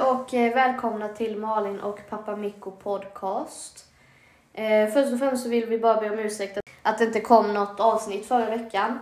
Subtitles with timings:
[0.00, 3.84] och eh, välkomna till Malin och pappa Mikko podcast.
[4.52, 7.54] Eh, först och främst så vill vi bara be om ursäkt att- det inte kom
[7.54, 8.98] något avsnitt förra veckan.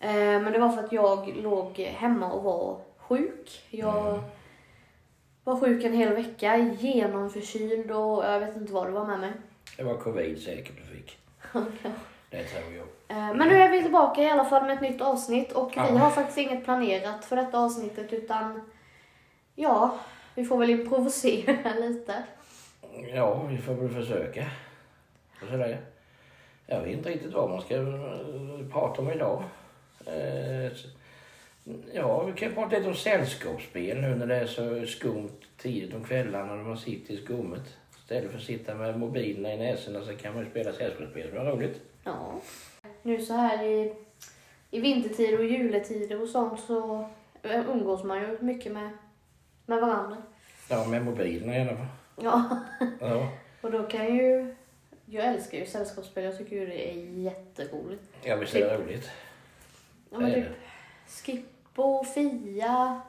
[0.00, 3.62] Eh, men det var för att jag låg hemma och var sjuk.
[3.70, 4.20] Jag
[5.44, 9.32] var sjuk en hel vecka, genomförkyld och jag vet inte vad det var med mig.
[9.76, 11.18] Det var covid säkert du fick.
[12.30, 13.16] Det tror jag.
[13.16, 15.96] Eh, Men nu är vi tillbaka i alla fall med ett nytt avsnitt och vi
[15.98, 18.70] har faktiskt inget planerat för detta avsnittet utan
[19.54, 19.94] ja,
[20.40, 22.22] vi får väl improvisera lite.
[23.14, 24.46] Ja, vi får väl försöka.
[25.50, 25.80] Sådär.
[26.66, 29.42] Jag vet inte riktigt vad man ska eh, prata om idag.
[30.06, 30.72] Eh,
[31.92, 36.04] Ja, vi kan prata lite om sällskapsspel nu när det är så skumt tidigt om
[36.04, 37.76] kvällarna när man sitter i skummet.
[37.98, 41.38] Istället för att sitta med mobilerna i näsorna så kan man ju spela sällskapsspel som
[41.38, 41.80] är roligt.
[42.04, 42.40] Ja.
[43.02, 43.94] Nu så här i,
[44.70, 47.08] i vintertider och juletider och sånt så
[47.42, 48.90] eh, umgås man ju mycket med,
[49.66, 50.16] med varandra.
[50.70, 51.86] Ja, med mobilerna i alla fall.
[52.16, 52.60] Ja,
[53.00, 53.28] Ja,
[53.60, 54.54] och då kan ju...
[55.06, 58.02] Jag älskar ju sällskapsspel, jag tycker ju det är jätteroligt.
[58.22, 59.10] ja visst är det roligt.
[60.10, 60.46] Ja, men typ
[61.06, 63.00] Skippo, Fia.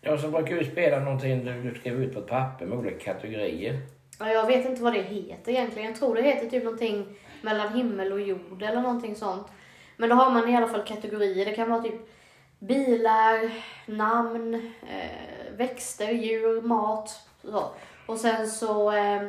[0.00, 2.98] Ja, så brukar vi spela någonting du, du skriver ut på ett papper med olika
[2.98, 3.80] kategorier.
[4.18, 5.88] Ja, jag vet inte vad det heter egentligen.
[5.88, 7.06] Jag tror det heter typ någonting
[7.42, 9.46] mellan himmel och jord eller någonting sånt.
[9.96, 11.44] Men då har man i alla fall kategorier.
[11.44, 12.00] Det kan vara typ
[12.58, 13.50] bilar,
[13.86, 14.54] namn,
[14.88, 17.28] eh, växter, djur, mat.
[17.42, 17.70] Så.
[18.06, 19.22] Och sen så, eh,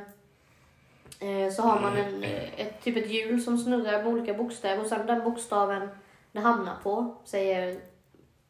[1.19, 4.81] eh, så har man en, eh, ett, typ ett hjul som snurrar med olika bokstäver
[4.81, 5.89] och sen den bokstaven
[6.31, 7.79] det hamnar på, säger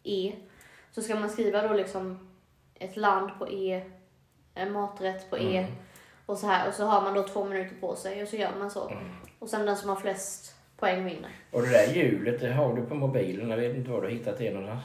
[0.03, 0.35] E.
[0.91, 2.29] Så ska man skriva då liksom
[2.75, 3.81] ett land på E,
[4.53, 5.57] en maträtt på E.
[5.57, 5.71] Mm.
[6.25, 8.51] Och så här, och så har man då två minuter på sig och så gör
[8.59, 8.89] man så.
[8.89, 9.03] Mm.
[9.39, 11.31] Och sen den som har flest poäng vinner.
[11.51, 13.49] Och det där hjulet det har du på mobilen.
[13.49, 14.83] Jag vet inte var du har hittat det någonstans.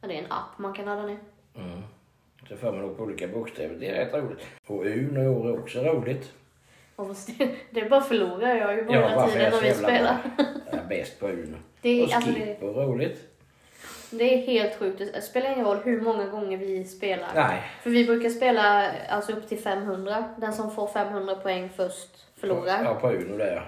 [0.00, 1.18] Ja, det är en app man kan ladda ner.
[1.54, 1.82] Mm.
[2.48, 3.74] Så får man upp olika bokstäver.
[3.74, 4.46] Det är rätt roligt.
[4.66, 6.32] Och Uno är också roligt.
[6.96, 10.16] Och det, det bara förlorar jag ju Ja, båda varför tiden är när vi spelar.
[10.70, 11.26] Jag är bäst på.
[11.82, 13.18] Det Och är, alltså, det, Skippo är roligt.
[14.10, 14.98] det är helt sjukt.
[14.98, 17.28] Det spelar ingen roll hur många gånger vi spelar.
[17.34, 17.62] Nej.
[17.82, 20.24] För vi brukar spela alltså upp till 500.
[20.36, 22.84] Den som får 500 poäng först förlorar.
[22.84, 23.62] Ja, på Uno där ja.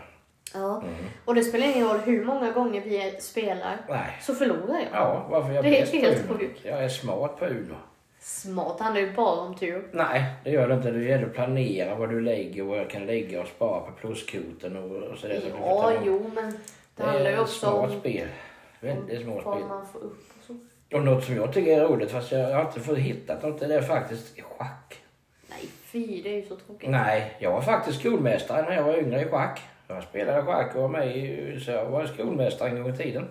[0.55, 0.83] Ja.
[0.83, 0.95] Mm.
[1.25, 3.77] Och det spelar ingen roll hur många gånger vi spelar.
[3.89, 4.19] Nej.
[4.21, 4.89] Så förlorar jag.
[4.93, 6.61] Ja, varför är jag Det är helt sjukt.
[6.65, 7.75] Jag är smart på Uno.
[8.21, 9.89] Smart, handlar ju bara om tur.
[9.93, 10.91] Nej, det gör det inte.
[10.91, 14.77] Det gäller att planera vad du lägger, vad jag kan lägga och spara på pluskvoten
[14.77, 15.41] och, och sådär.
[15.41, 16.59] så Ja, ta- jo, men
[16.97, 18.29] det handlar ju också smart om spel.
[18.81, 19.69] Väldigt smart spel.
[19.69, 20.57] man får upp och så.
[20.97, 23.75] Och något som jag tycker är roligt, fast jag har inte fått hittat något, det
[23.75, 24.99] är faktiskt schack.
[25.51, 26.91] Nej, fy, det är ju så tråkigt.
[26.91, 29.61] Nej, jag var faktiskt skolmästare när jag var yngre i schack.
[29.89, 33.29] Jag spelade schack och var med i, så jag var skolmästare en gång i tiden.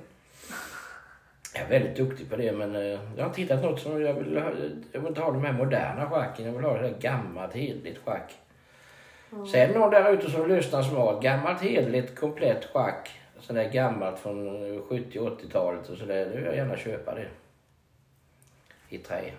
[1.55, 4.13] Jag är väldigt duktig på det men eh, jag har inte hittat något som jag
[4.13, 4.51] vill ha.
[4.91, 7.99] Jag vill inte ha de här moderna schacken, jag vill ha det där gammalt hederligt
[8.05, 8.37] schack.
[9.51, 13.19] Sen någon där ute som lyssnar som har gammalt hederligt komplett schack.
[13.39, 16.25] Sådär gammalt från 70 80-talet och sådär.
[16.25, 17.27] Nu vill jag gärna köpa det.
[18.89, 19.31] I trä.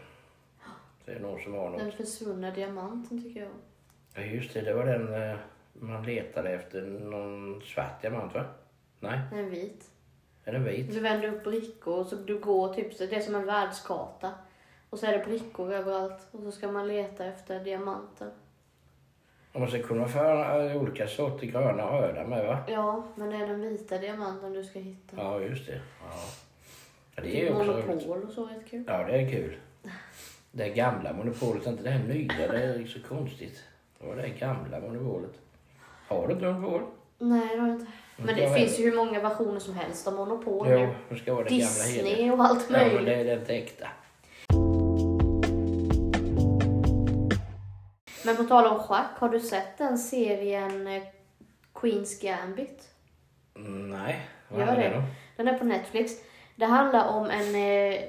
[1.04, 1.80] Så är det någon som har något.
[1.80, 3.50] Den försvunna diamanten tycker jag.
[4.14, 5.36] Ja just det, det var den eh,
[5.72, 6.82] man letade efter.
[6.82, 8.44] Någon svart diamant va?
[9.00, 9.89] Nej, är vit.
[10.50, 10.92] Är den vit?
[10.92, 14.30] Du vänder upp brickor och så du går typ, så det är som en världskarta.
[14.90, 16.26] Och så är det brickor överallt.
[16.30, 18.30] Och så ska man leta efter diamanter.
[19.52, 22.58] Och man ska kunna få eh, olika sorter gröna och röda med va?
[22.68, 25.16] Ja, men det är den vita diamanten du ska hitta.
[25.16, 25.80] Ja just det.
[26.02, 26.10] Ja.
[27.14, 27.72] Ja, det är Typ också.
[27.72, 28.84] Monopol och så är kul.
[28.86, 29.56] Ja det är kul.
[30.52, 32.52] Det gamla monopolet, inte det här nya.
[32.52, 33.64] Det är så konstigt.
[33.98, 35.32] Det var det gamla monopolet.
[36.08, 36.82] Har du inte monopol?
[37.18, 37.92] Nej, det har jag inte.
[38.24, 40.94] Men det finns ju hur många versioner som helst av Monopol Jo, nu.
[41.08, 41.66] det ska vara det gamla.
[41.66, 43.06] Disney och allt Ja men möjligt.
[43.26, 43.88] det är inte äkta.
[48.24, 51.02] Men på tal om schack, har du sett den serien eh,
[51.74, 52.88] Queens Gambit?
[53.56, 54.96] Mm, Nej, vad Gör det.
[54.96, 55.02] om?
[55.36, 56.12] Den är på Netflix.
[56.56, 58.00] Det handlar om en eh,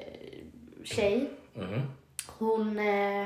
[0.84, 1.30] tjej.
[1.54, 1.82] Mhm.
[2.38, 3.22] Hon, eh,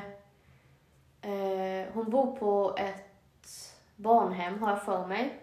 [1.21, 5.33] eh, hon bor på ett barnhem, har jag för mig.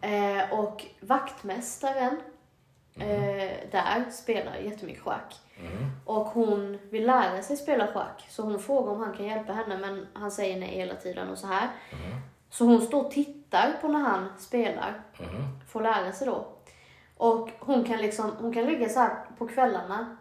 [0.00, 2.20] Eh, och vaktmästaren
[2.96, 5.34] eh, där spelar jättemycket schack.
[5.60, 5.90] Mhm.
[6.04, 8.26] Och hon vill lära sig spela schack.
[8.28, 11.38] Så hon frågar om han kan hjälpa henne men han säger nej hela tiden och
[11.38, 11.68] så här.
[12.50, 15.00] Så hon står och tittar på när han spelar.
[15.20, 15.60] Mhm.
[15.68, 16.46] Får lära sig då.
[17.16, 20.16] Och hon kan liksom, hon kan ligga så på kvällarna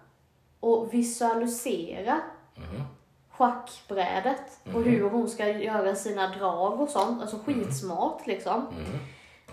[0.59, 2.19] och visualisera
[2.55, 2.83] Mhm.
[3.31, 7.21] schackbrädet och hur hon ska göra sina drag och sånt.
[7.21, 8.61] Alltså skitsmart liksom.
[8.61, 8.99] Mhm.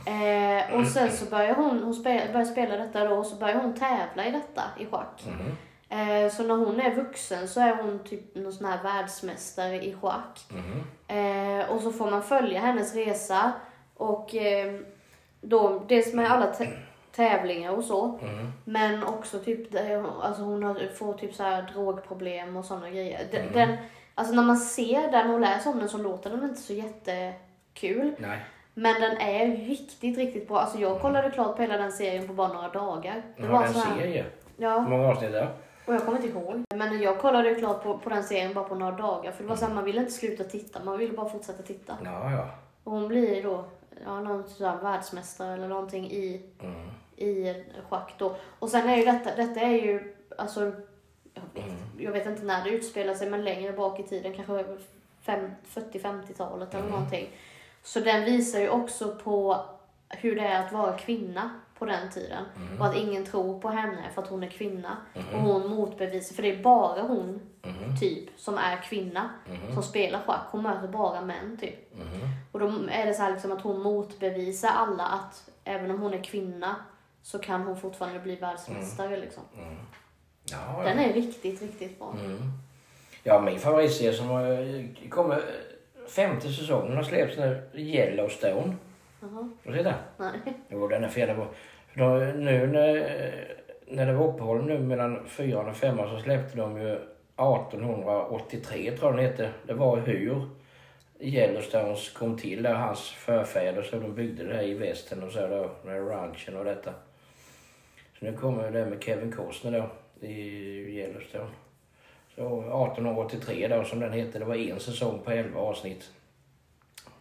[0.06, 3.54] Eh, och sen så börjar hon, hon spela, börjar spela detta då och så börjar
[3.56, 5.24] hon tävla i detta i schack.
[5.26, 5.56] Mhm.
[5.88, 9.94] Eh, så när hon är vuxen så är hon typ någon sån här världsmästare i
[10.02, 10.46] schack.
[10.48, 10.84] Mhm.
[11.60, 13.52] Eh, och så får man följa hennes resa.
[13.96, 14.80] Och eh,
[15.40, 16.78] då, dels med alla tä-
[17.12, 18.06] tävlingar och så.
[18.06, 18.52] Mhm.
[18.64, 19.68] Men också typ,
[20.22, 23.20] alltså hon har, får typ så här drogproblem och sådana grejer.
[23.30, 23.52] Den, Mm.
[23.52, 23.76] den,
[24.14, 28.14] alltså när man ser den och läser om den så låter den inte så jättekul.
[28.18, 28.38] Nej.
[28.74, 30.58] Men den är riktigt, riktigt bra.
[30.60, 33.22] Alltså jag kollade klart på hela den serien på bara några dagar.
[33.36, 34.22] Det Den var har en så här, serie.
[34.56, 35.48] Hur Ja, många avsnitt är det?
[35.86, 36.62] och jag kommer inte ihåg.
[36.74, 39.32] Men jag kollade klart på, på den serien bara på några dagar.
[39.32, 41.96] För det var så här, man ville inte sluta titta, man ville bara fortsätta titta.
[42.04, 42.48] Ja, ja.
[42.84, 43.64] Och hon blir då
[44.04, 46.90] ja, någon sån här världsmästare eller någonting i, Mm.
[47.16, 47.54] i
[47.90, 48.36] schack då.
[48.58, 50.60] Och sen är ju detta, detta är ju, alltså,
[51.34, 51.76] jag vet, Mm.
[51.98, 54.64] jag vet inte när det utspelar sig, men längre bak i tiden, kanske
[55.22, 56.92] fem- 40-50-talet eller Mm.
[56.94, 57.28] någonting.
[57.84, 59.64] Så den visar ju också på
[60.08, 62.44] hur det är att vara kvinna på den tiden.
[62.56, 62.80] Mm.
[62.80, 64.96] Och att ingen tror på henne för att hon är kvinna.
[65.14, 65.34] Mhm.
[65.34, 67.96] Och hon motbevisar, för det är bara hon Mhm.
[68.00, 69.74] typ som är kvinna Mhm.
[69.74, 70.40] som spelar schack.
[70.50, 71.94] Hon möter bara män typ.
[71.94, 72.28] Mhm.
[72.52, 76.14] Och då är det så här liksom att hon motbevisar alla att även om hon
[76.14, 76.76] är kvinna
[77.22, 79.42] så kan hon fortfarande bli världsmästare liksom.
[79.58, 79.74] Mm.
[80.44, 80.82] Ja, ja.
[80.84, 82.14] Den är riktigt, riktigt bra.
[82.24, 82.38] Mm.
[83.22, 84.28] Ja, min favoritserie som
[85.10, 85.42] kommer...
[86.08, 88.74] Femte säsongen har släppts nu, Yellowstone.
[89.20, 89.94] Jaha, Har du sett den?
[90.18, 90.40] nej.
[90.68, 91.36] Jo, den är fel.
[91.88, 92.08] För då,
[92.38, 92.94] nu när,
[93.86, 99.10] när det var uppehåll nu mellan fyran och femman så släppte de ju 1883 tror
[99.10, 99.50] jag den hette.
[99.66, 100.48] Det var hur
[101.20, 105.46] Yellowstones kom till, där hans förfäder så de byggde det här i västern och så
[105.46, 106.90] då, med ranchen och detta.
[108.18, 109.90] Så nu kommer det med Kevin Costner då
[110.26, 110.32] i
[110.98, 111.50] Yellowstone.
[112.34, 116.10] Så 1883 då som den hette, det var en säsong på 11 avsnitt.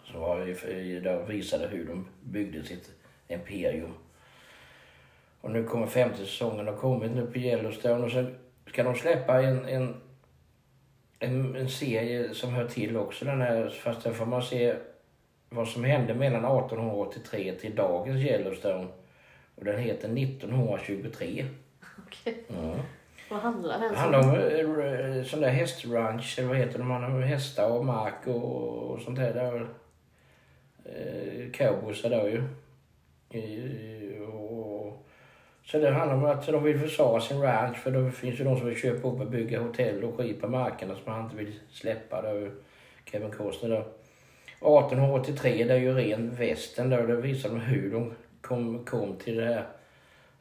[0.03, 0.45] Så
[1.03, 2.91] då visade hur de byggde sitt
[3.27, 3.93] imperium.
[5.41, 8.35] Och nu kommer femte säsongen har kommit nu på Yellowstone och sen
[8.67, 9.95] ska de släppa en, en,
[11.19, 14.75] en, en serie som hör till också den här, fast där får man se
[15.49, 18.87] vad som hände mellan 1883 till dagens Yellowstone.
[19.55, 21.45] Och den heter 1923.
[21.97, 22.43] Okej.
[22.49, 22.79] Mm.
[23.33, 23.95] Vad handlar den Det om?
[23.95, 28.27] handlar om eh, sån där hästranch, eller vad heter det, man har hästar och mark
[28.27, 29.33] och, och sånt där.
[29.33, 29.67] där.
[30.85, 32.43] Eh, cowboysar där ju.
[33.29, 35.07] Eh, och,
[35.65, 38.57] så det handlar om att de vill försvara sin ranch för det finns ju de
[38.57, 41.59] som vill köpa upp och bygga hotell och skit på markerna som han inte vill
[41.69, 42.21] släppa.
[42.21, 42.51] Där, ju.
[43.05, 43.79] Kevin Costner där.
[43.79, 49.37] 1883 det är ju ren västern där det visar de hur de kom, kom till
[49.37, 49.67] det här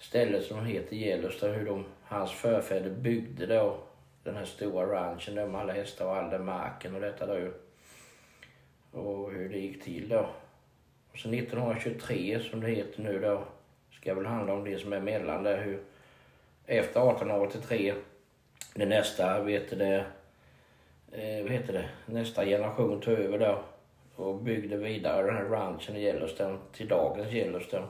[0.03, 3.77] stället som heter Yellowstone, hur de, hans förfäder byggde då
[4.25, 7.39] den här stora ranchen där med alla hästar och all den marken och detta då
[7.39, 7.53] ju.
[8.91, 10.29] Och hur det gick till då.
[11.13, 13.45] Och så 1923 som det heter nu då,
[13.91, 15.81] ska väl handla om det som är mellan där hur
[16.67, 17.95] efter 1883
[18.75, 20.05] det nästa, vet du det,
[21.13, 23.59] eh, vad heter det, nästa generation tog över då
[24.17, 27.87] och byggde vidare den här ranchen i Yellowstone till dagens Yellowstone.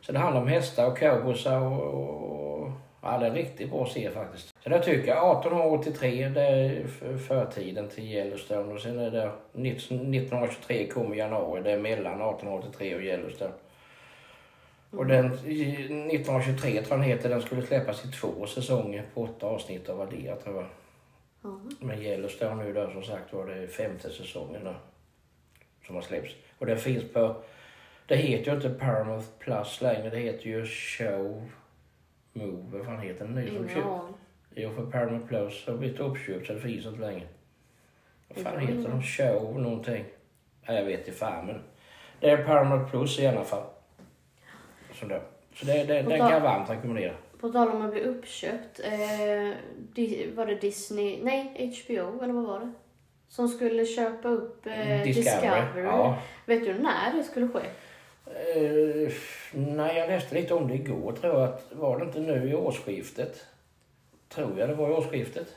[0.00, 2.41] Så det handlar om hästar och cowboysar och, och
[3.02, 4.54] det är en riktigt bra serie faktiskt.
[4.62, 6.86] Så det tycker jag 1883 det är
[7.18, 12.94] förtiden till Yellowstone och sen är det 19- 1923 kommer januari, det är mellan 1883
[12.94, 13.52] och Yellowstone.
[14.90, 19.22] Och den i 1923 tror jag den heter, den skulle släppas i två säsonger på
[19.22, 20.66] åtta avsnitt av Adea tror jag.
[21.42, 21.60] Ja.
[21.80, 24.74] Men Yellowstone nu då som sagt var det femte säsongen då.
[25.86, 26.34] Som har släppts.
[26.58, 27.36] Och det finns på,
[28.06, 31.48] det heter ju inte Paramount Plus längre, det heter ju Show
[32.32, 33.48] Move, vad fan heter den?
[33.48, 34.14] Ingen aning.
[34.54, 37.26] Jo för Paramount Plus har blivit uppköpt så det finns inte längre.
[38.28, 39.02] Vad fan heter de?
[39.02, 40.04] Show någonting?
[40.68, 41.62] Nej jag vet inte fan men.
[42.20, 43.64] Det är Paramount Plus i alla fall.
[44.92, 45.20] Så, det,
[45.54, 47.14] så det, det, då- kan jag varmt rekommendera.
[47.40, 48.80] På tal om att bli uppköpt.
[48.84, 51.18] Eh, var det Disney?
[51.22, 52.72] Nej, HBO eller vad var det?
[53.28, 55.82] Som skulle köpa upp eh, Discovery.
[55.82, 56.18] Ja.
[56.46, 57.60] Vet du när det skulle ske?
[58.26, 59.12] Eh,
[59.52, 61.42] nej, jag läste lite om det igår tror jag.
[61.42, 63.46] Att, var det inte nu i årsskiftet?
[64.28, 65.56] Tror jag det var i årsskiftet.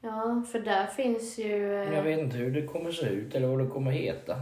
[0.00, 1.58] Ja, för där finns ju...
[1.58, 4.36] Men jag Eh, vet inte hur det kommer se ut eller vad det kommer heta.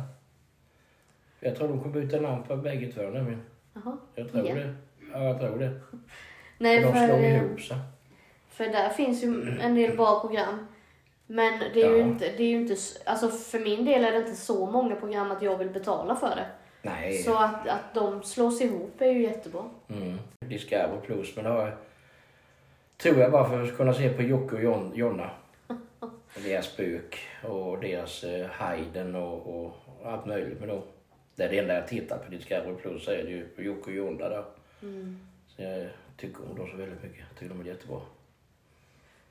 [1.40, 3.42] Jag tror de kommer byta namn på bägge två nämligen.
[3.74, 3.96] jaha.
[4.14, 4.56] Jag tror Igen.
[4.56, 4.74] det.
[5.12, 5.80] Ja, jag tror det.
[6.58, 7.76] Nej, de för, slår eh, ihop sig.
[8.48, 10.66] för där finns ju en del bra program.
[11.26, 12.04] Men det är ju Ja.
[12.06, 12.76] inte, det är ju inte,
[13.06, 16.36] alltså för min del är det inte så många program att jag vill betala för
[16.36, 16.46] det.
[16.82, 17.22] Nej.
[17.22, 19.64] Så att, att de slås ihop är ju jättebra.
[19.88, 20.18] Mm.
[20.40, 21.76] Discovery Plus, men det har.
[22.96, 25.30] Tror jag bara för att kunna se på Jocke och Jon, Jonna.
[26.44, 29.72] deras spök och deras eh, Hayden och, och
[30.04, 30.82] allt möjligt med dem.
[31.34, 33.96] Det är det enda jag tittar på Discovery Plus är det ju på Jocke och
[33.96, 34.44] Jonna där.
[34.82, 35.18] Mm.
[35.48, 37.18] Så jag tycker om dem så väldigt mycket.
[37.18, 38.00] Jag tycker de är jättebra.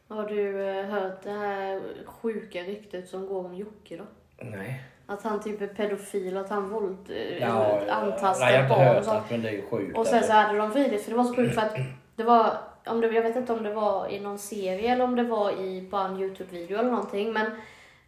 [0.07, 4.03] Har du eh, hört det här sjuka ryktet som går om Jocke då?
[4.41, 4.83] Nej.
[5.05, 8.61] Att han typ är pedofil och att han våld, eh, Ja, eller nej, jag antastar
[8.61, 9.23] har barn och hört sånt.
[9.29, 9.97] det, men det är ju sjukt.
[9.97, 11.75] Och sen så hade de vridit, för det var så sjukt för att
[12.15, 15.15] det var, om det, jag vet inte om det var i någon serie eller om
[15.15, 17.51] det var i bara en Youtube-video eller någonting, men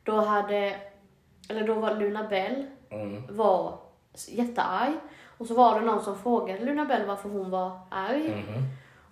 [0.03, 0.75] då hade,
[1.49, 3.23] eller då var Luna Bell Mm.
[3.37, 3.79] var
[4.27, 4.93] jättearg.
[5.37, 8.29] Och så var det någon som frågade Luna Bell varför hon var arg.
[8.29, 8.63] Mhm.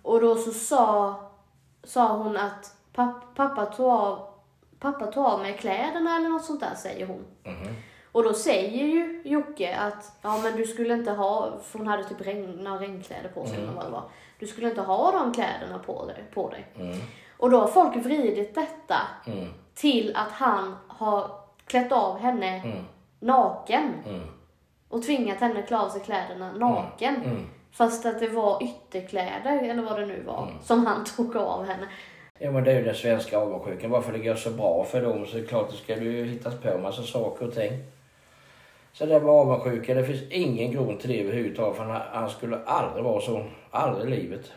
[0.02, 1.14] Och då så sa,
[1.84, 4.26] sa hon att papp, pappa, tog av,
[4.80, 7.24] pappa tog av mig kläderna eller något sånt där, säger hon.
[7.44, 7.74] Mhm.
[8.12, 12.04] Och då säger ju Jocke att ja men du skulle inte ha, för hon hade
[12.04, 14.02] typ regn, regnkläder på sig eller vad det var.
[14.38, 16.24] Du skulle inte ha de kläderna på dig.
[16.34, 16.66] På dig.
[16.78, 16.98] Mm.
[17.36, 19.48] Och då har folk vridit detta Mm.
[19.74, 21.30] till att han har
[21.66, 22.84] klätt av henne Mm.
[23.20, 23.94] naken.
[24.06, 24.26] Mm.
[24.88, 27.16] Och tvingat henne klä av sig kläderna naken.
[27.22, 27.46] Mm.
[27.72, 30.62] Fast att det var ytterkläder, eller vad det nu var, Mm.
[30.62, 31.88] som han tog av henne.
[32.38, 33.90] Ja men det är ju den svenska avundsjukan.
[33.90, 36.24] Varför det går så bra för dem så är det klart det ska det ju
[36.24, 37.72] hittas på massa saker och ting.
[38.92, 41.76] Så det var avundsjuka, det finns ingen grund till det överhuvudtaget.
[41.76, 43.44] För han, han skulle aldrig vara så.
[43.70, 44.52] Aldrig i livet.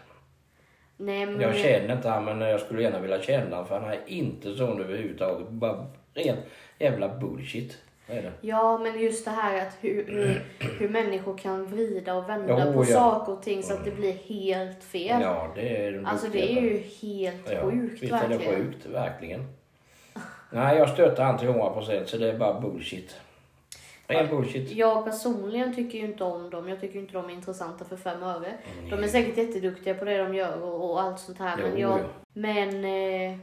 [0.97, 1.41] Nej, men...
[1.41, 4.55] Jag känner inte han men jag skulle gärna vilja känna honom för han är inte
[4.55, 5.50] sån överhuvudtaget.
[5.50, 6.38] Bara ren
[6.79, 7.77] jävla bullshit.
[8.08, 8.31] Det är det.
[8.41, 10.43] Ja, men just det här att hur, hur,
[10.79, 12.86] hur människor kan vrida och vända Jo, på ja.
[12.93, 15.22] saker och ting så att det blir helt fel.
[15.22, 16.65] Ja det är de Alltså duktiga det är på.
[16.67, 18.55] ju helt Ja, sjukt visst är det verkligen.
[18.55, 19.48] sjukt, verkligen.
[20.50, 23.15] Nej, jag stöttar han till 100% så det är bara bullshit.
[24.08, 24.72] Ren bullshit.
[24.72, 26.70] Jag personligen tycker ju inte om dem.
[26.70, 28.53] Jag tycker inte de är intressanta för fem öre.
[28.89, 31.58] De är säkert jätteduktiga på det de gör och, och allt sånt här.
[31.58, 32.03] Men, Jo, jag, ja.
[32.34, 33.38] men eh,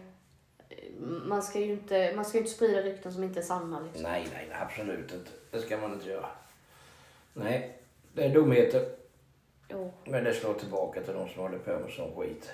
[1.06, 3.80] man ska ju inte, man ska inte sprida rykten som inte är sanna.
[3.80, 4.02] Liksom.
[4.02, 5.30] Nej, nej, nej, absolut inte.
[5.50, 6.28] Det ska man inte göra.
[7.32, 7.78] Nej,
[8.12, 8.88] det är dumheter.
[9.68, 9.92] Jo.
[10.04, 12.50] Men det slår tillbaka till de som håller på med sån skit.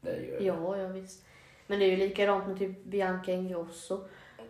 [0.00, 0.44] Det gör det.
[0.44, 1.22] Ja, ja visst.
[1.66, 4.00] Men det är ju likadant med typ Bianca Ingrosso.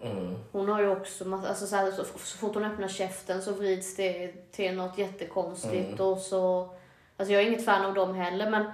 [0.02, 0.34] Mm.
[0.52, 3.96] Hon har ju också, alltså så, här, så, så fort hon öppnar käften så vrids
[3.96, 6.00] det till något jättekonstigt Mm.
[6.00, 6.68] och så,
[7.16, 8.64] alltså jag är inget fan av dem heller men,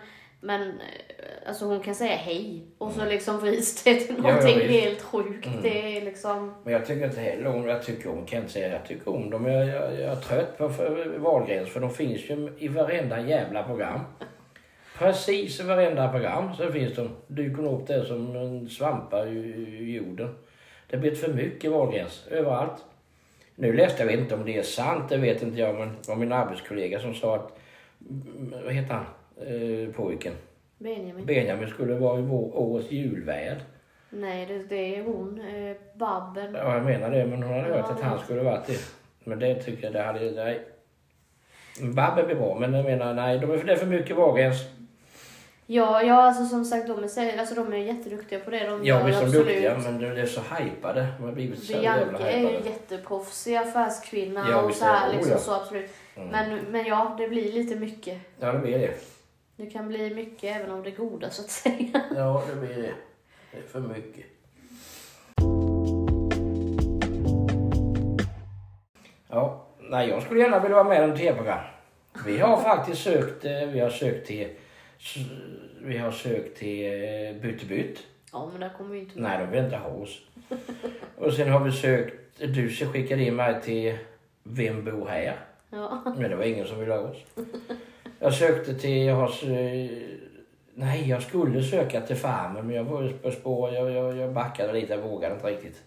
[0.40, 4.24] men eh, alltså hon kan säga hej och så liksom vrids det till Mm.
[4.24, 4.80] Ja, ja, någonting visst.
[4.80, 5.46] helt sjukt.
[5.46, 5.62] Mm.
[5.62, 8.52] Det är liksom, Men jag tycker inte heller om, jag tycker om, kan jag inte
[8.52, 9.46] säga, jag tycker om dem.
[9.46, 10.68] Jag, jag, jag är trött på
[11.18, 14.00] Wahlgrens för de finns ju i varenda jävla program.
[14.98, 17.10] Precis i varenda program så finns de.
[17.26, 20.34] Dyker upp där som en svampar i, jorden.
[20.90, 22.84] Det blir för mycket Wahlgrens överallt.
[23.54, 26.16] Nu läste jag, inte om det är sant, det vet inte jag, men det var
[26.16, 27.58] min arbetskollega som sa att,
[28.10, 29.04] mm, vad heter han,
[29.46, 30.32] eh, pojken?
[30.78, 31.26] Benjamin.
[31.26, 33.56] Benjamin skulle vara i vår årets julvärd.
[34.10, 36.54] Nej, det, det är hon, eh, Babben.
[36.54, 38.78] Ja, jag menar det, men hon hade Ja, hört att han skulle varit det.
[39.24, 40.60] Men det tycker jag, det hade, nej.
[41.80, 44.56] Babben blir bra, men jag menar, nej, de är för, det är för mycket Wahlgrens.
[45.66, 49.04] Ja, ja alltså som sagt de är, alltså, de är jätteduktiga på det de Ja,
[49.04, 49.46] visst är de absolut.
[49.46, 51.06] duktiga, men det är så hypade.
[51.18, 52.68] De har blivit så jävla Bianca är ju hypade.
[52.68, 55.12] jätteproffsig affärskvinna Ja, och så är här det.
[55.12, 55.38] Oh, liksom ja.
[55.38, 55.90] så absolut.
[56.16, 56.28] Mm.
[56.28, 58.18] Men, men ja, det blir lite mycket.
[58.40, 58.94] Ja, det blir det.
[59.60, 62.02] Det kan bli mycket även om det är goda så att säga.
[62.16, 62.94] Ja, det blir det.
[63.52, 64.26] Det är för mycket.
[69.28, 71.64] Ja, nej, jag skulle gärna vilja vara med i en tv-program.
[72.26, 74.48] Vi har faktiskt sökt, eh, vi har sökt till,
[75.80, 78.06] vi har sökt till eh, Bytt bytt.
[78.32, 80.20] Ja, men där kommer vi inte Nej, de vill inte ha oss.
[81.16, 83.98] Och sen har vi sökt, du skickade in mig till
[84.42, 85.36] Vem bor här?
[85.70, 86.02] Ja.
[86.18, 87.18] Men det var ingen som ville ha oss.
[88.22, 89.30] Jag sökte till, jag har,
[90.74, 94.72] nej jag skulle söka till Farmen men jag var på spår, jag, jag, jag backade
[94.72, 95.82] lite, jag vågade inte riktigt.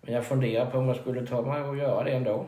[0.00, 2.46] Men jag funderar på om jag skulle ta mig och göra det ändå.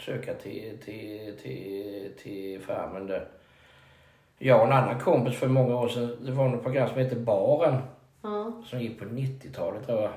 [0.00, 3.28] Söka till, till, till, till Farmen där.
[4.38, 7.16] Jag och en annan kompis för många år sedan, det var något program som heter
[7.16, 7.76] Baren
[8.22, 8.52] Ja.
[8.66, 10.10] som gick på 90-talet tror jag.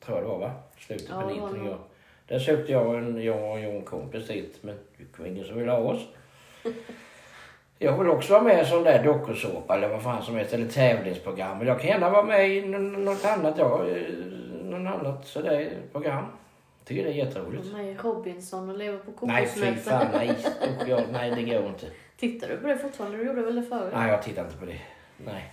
[0.00, 0.52] Tror jag det var va?
[0.78, 1.68] Slutet Ja, på var 90 det nog.
[1.72, 1.78] ja.
[2.26, 5.70] Där sökte jag en, jag och en kompis dit men det var ingen som ville
[5.70, 6.00] ha oss.
[7.78, 10.52] Jag vill också vara med i en sån där dokusåpa eller vad fan som helst,
[10.54, 11.58] eller tävlingsprogram.
[11.58, 13.84] Men jag kan gärna vara med i nå- något annat, ja,
[14.62, 16.24] något annat sådär program.
[16.84, 17.74] Tycker det är jätteroligt.
[17.74, 19.90] Är ju Robinson och lever på Nej fy kokosnötter.
[19.90, 20.36] fan, nej.
[20.86, 21.86] Jag, nej det går inte.
[22.16, 23.16] Tittar du på det fortfarande?
[23.18, 23.92] Du gjorde väl det förut?
[23.96, 24.80] Nej jag tittar inte på det.
[25.16, 25.52] Nej.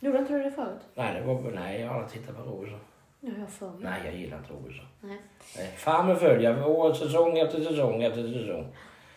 [0.00, 0.80] Gjorde inte du det förut?
[0.94, 2.80] Nej, det var, nej jag har aldrig tittat på Robinson.
[3.20, 3.76] Ja, jag för mig.
[3.80, 4.84] Nej jag gillar inte Robinson.
[5.00, 5.18] Nej.
[5.56, 8.66] Nej, Farmen följer år, säsong efter säsong efter säsong.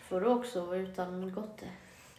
[0.08, 1.64] Får du också vara utan gotte?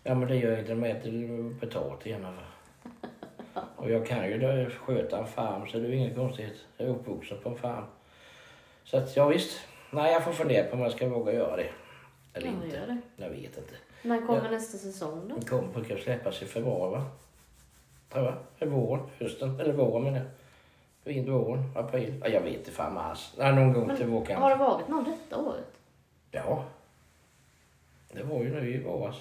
[0.07, 2.33] Ja men det gör jag inte, de äter potatis gärna.
[3.75, 6.65] Och jag kan ju då sköta en farm så det är inget konstigt.
[6.77, 7.83] Jag är uppvuxen på en farm.
[8.83, 9.59] Så att ja visst.
[9.91, 11.69] Nej jag får fundera på om jag ska våga göra det.
[12.33, 12.77] Eller Ja, inte.
[12.77, 12.97] gör det.
[13.15, 13.73] Jag vet inte.
[14.01, 14.51] När kommer Ja.
[14.51, 15.35] nästa säsong då?
[15.35, 17.05] Den kommer brukar släppas i februari va?
[18.09, 18.35] Tror jag.
[18.59, 19.59] Eller våren, hösten.
[19.59, 20.27] Eller våren menar jag.
[21.13, 22.21] Vind, våren, april.
[22.23, 23.33] Ja, jag vet inte fan mars.
[23.37, 24.49] Nej, någon gång till Men, har vårkanten.
[24.49, 25.79] det varit någon detta året?
[26.31, 26.63] Ja.
[28.11, 29.15] Det var ju nu i våras.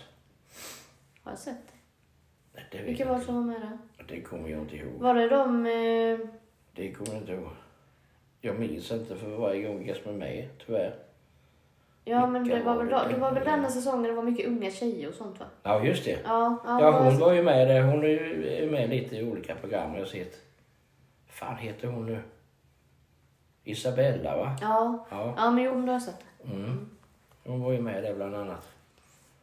[1.26, 1.72] Har jag sett
[2.70, 2.82] det?
[2.82, 3.78] Vilka var det som var med där?
[4.08, 4.92] det kommer jag inte ihåg.
[5.00, 5.66] Var det de...
[5.66, 6.18] Eh,
[6.72, 7.48] Det kommer jag inte ihåg.
[8.40, 10.94] Jag minns inte för varje gång som är med, tyvärr.
[12.04, 12.92] ja men det var, väl, det?
[12.92, 15.46] då, det var väl denna säsongen det var mycket unga tjejer och sånt va?
[15.62, 16.18] Ja, just det.
[16.24, 17.82] Ja, ja, Ja, hon var ju med där.
[17.82, 18.08] Hon är
[18.60, 20.40] ju med lite i olika program jag har sett.
[21.26, 22.22] fan heter hon nu?
[23.64, 24.56] Isabella, va?
[24.60, 25.34] Ja, Ja.
[25.36, 26.52] ja men jo men du har sett det.
[26.54, 26.90] Mm.
[27.44, 28.68] Hon var ju med där bland annat.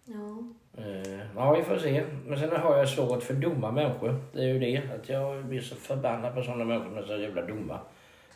[0.06, 0.44] Ja.
[0.78, 2.04] Eh, ja, vi får se.
[2.26, 4.16] Men sen har jag svårt för dumma människor.
[4.32, 4.82] Det är ju det.
[4.96, 7.80] Att jag blir så förbannad på sådana människor som är så jävla dumma.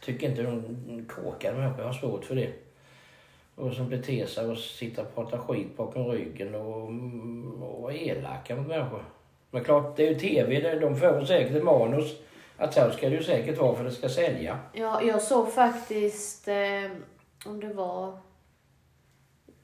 [0.02, 1.80] Tycker inte de kåkar människor.
[1.80, 2.50] Jag har svårt för det.
[3.56, 6.90] Och som beter sig och sitter och pratar skit bakom ryggen och,
[7.82, 9.04] och är elaka mot människor.
[9.52, 10.80] Men klart, det är ju tv.
[10.80, 12.16] De får säkert ett manus.
[12.58, 14.60] Att så ska det ju säkert vara för det ska sälja.
[14.74, 16.92] Ja, jag såg faktiskt eh,
[17.46, 18.18] om det var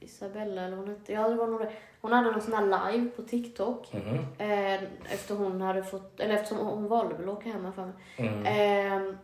[0.03, 1.13] Isabella eller vad hon hette.
[1.13, 1.71] Ja, det var det.
[2.01, 3.93] Hon hade någon sån här live på TikTok.
[3.93, 4.25] Mhm.
[4.37, 4.73] Eh,
[5.13, 7.93] efter hon hade fått, eller eftersom hon valde väl att åka hem för mig.
[8.17, 9.09] Mm.
[9.09, 9.15] Eh,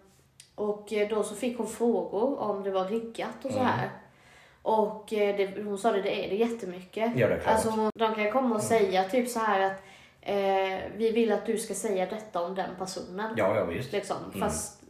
[0.55, 3.65] och då så fick hon frågor om det var riggat och så Mm.
[3.71, 3.89] här.
[4.61, 7.11] Och eh, det, hon sa det, det är det jättemycket.
[7.17, 7.53] Ja, det är klart.
[7.53, 9.81] Alltså hon, de kan komma och säga typ så här att
[10.21, 13.33] eh, vi vill att du ska säga detta om den personen.
[13.37, 13.91] Ja, ja visst.
[13.91, 14.17] Liksom.
[14.33, 14.39] Mm.
[14.39, 14.83] Fast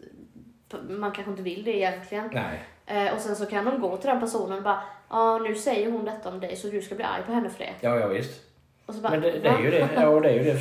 [0.89, 2.29] man kanske inte vill det egentligen.
[2.33, 2.59] Nej.
[2.89, 5.91] Eh, och sen så kan de gå till den personen och bara, ja nu säger
[5.91, 7.69] hon detta om dig så du ska bli arg på henne för det.
[7.81, 8.41] Ja, ja visst.
[8.85, 9.89] Och så bara, Men det, det är ju det.
[9.95, 10.57] Ja, det är ju det.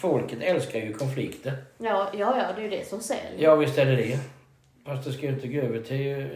[0.00, 1.52] Folket älskar ju konflikter.
[1.78, 3.32] Ja, ja, ja, det är ju det som säljer.
[3.38, 4.18] Ja, visst är det det.
[4.86, 6.26] Fast det ska ju inte gå över till eh,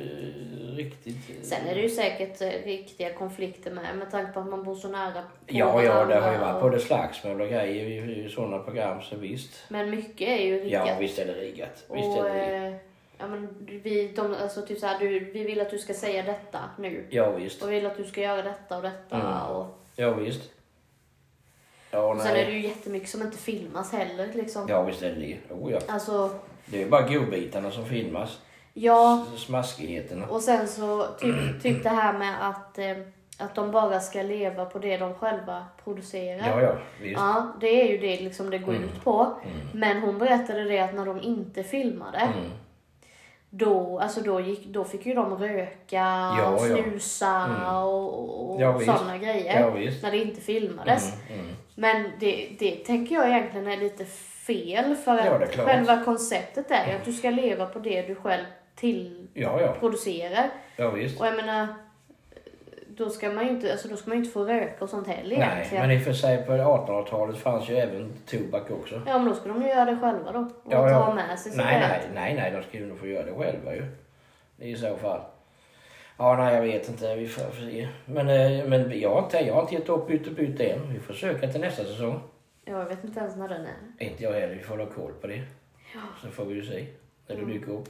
[0.77, 1.47] riktigt...
[1.47, 4.75] Sen är det ju säkert eh, riktiga konflikter med, med tanke på att man bor
[4.75, 8.29] så nära Ja, ja, det har ju varit och- både slagsmål och grejer i, i
[8.29, 9.51] sådana program, så visst.
[9.69, 10.89] Men mycket är ju riggat.
[10.89, 11.85] Ja, visst är det riggat.
[11.95, 12.81] Visst är och, det riggat.
[13.25, 13.49] Ja, men
[13.83, 17.07] vi, de, alltså, typ så här, du, vi vill att du ska säga detta nu.
[17.11, 17.63] Ja, visst.
[17.63, 19.17] Och vi vill att du ska göra detta och detta.
[19.17, 19.43] Mm.
[19.57, 20.51] Och, Ja, visst.
[21.91, 22.53] Ja, och sen är det nej.
[22.55, 24.29] ju jättemycket som inte filmas heller.
[24.35, 24.67] Liksom.
[24.69, 25.55] Ja, visst är det det.
[25.55, 25.79] Oh, ja.
[25.89, 26.31] Alltså,
[26.67, 28.39] Det är bara godbitarna som filmas.
[28.73, 29.27] ja.
[29.35, 30.27] S- Smaskigheterna.
[30.27, 32.97] Och sen så typ, typ det här med att, eh,
[33.39, 36.49] att de bara ska leva på det de själva producerar.
[36.49, 37.21] Ja, ja, visst.
[37.21, 38.85] Ja, det är ju det liksom det går Mm.
[38.85, 39.37] ut på.
[39.73, 42.51] Men hon berättade det att när de inte filmade, Mm.
[43.57, 45.77] Då, alltså då, gick, då fick ju de röka
[46.39, 46.77] Ja, och ja.
[46.85, 47.85] snusa Mm.
[47.85, 49.61] och, och Ja, sådana grejer.
[49.61, 49.91] Ja.
[50.03, 51.13] När det inte filmades.
[51.31, 51.55] Mm, mm.
[51.75, 54.05] Men det, det tänker jag egentligen är lite
[54.47, 54.97] fel.
[54.97, 58.45] För Ja, att själva konceptet är ju att du ska leva på det du själv
[58.77, 59.75] till Ja, ja.
[59.81, 60.51] producerar.
[60.77, 61.21] Ja, visst.
[61.21, 61.67] Och jag menar,
[62.97, 65.07] då ska man ju inte, alltså då ska man ju inte få röka och sånt
[65.09, 65.89] heller Nej, egentligen.
[65.89, 69.03] men i och för sig på 1800-talet fanns ju även tobak också.
[69.07, 70.39] Ja men då ska de ju göra det själva då.
[70.39, 71.07] Och Ja, ja.
[71.07, 73.85] ta med sig Nej, nej, nej, nej, de ju nog få göra det själva ju.
[74.59, 75.21] I så fall.
[76.19, 77.15] Ja, nej, jag vet inte.
[77.17, 77.89] Vi får se.
[78.07, 80.93] Men, eh, men jag, har inte, jag har inte gett upp byte än.
[80.93, 82.21] Vi får söka till nästa säsong.
[82.65, 84.05] Ja, jag vet inte ens när den är.
[84.07, 84.55] Inte jag heller.
[84.55, 85.43] Vi får ha koll på det.
[85.95, 86.01] Ja.
[86.23, 86.87] Så får vi ju se
[87.27, 87.55] när det Mm.
[87.55, 87.89] dyker upp.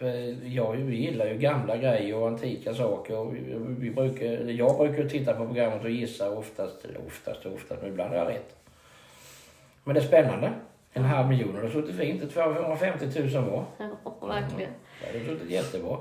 [0.00, 3.16] För jag vi gillar ju gamla grejer och antika saker.
[3.16, 3.34] Och
[3.78, 8.16] vi, brukar, jag brukar titta på programmet och gissa oftast, oftast oftast, men ibland har
[8.18, 8.56] jag rätt.
[9.84, 10.52] Men det är spännande.
[10.92, 12.32] En halv miljon har suttit fint.
[12.32, 13.64] 250 000 var.
[13.78, 14.70] Ja, verkligen.
[15.00, 15.96] Det hade suttit jättebra.